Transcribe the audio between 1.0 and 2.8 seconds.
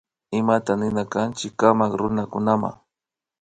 kanchi kamak runakunama